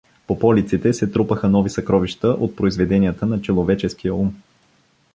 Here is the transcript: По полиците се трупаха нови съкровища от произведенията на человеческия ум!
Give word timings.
По 0.27 0.39
полиците 0.39 0.93
се 0.93 1.11
трупаха 1.11 1.49
нови 1.49 1.69
съкровища 1.69 2.27
от 2.27 2.55
произведенията 2.55 3.25
на 3.25 3.41
человеческия 3.41 4.13
ум! 4.13 4.33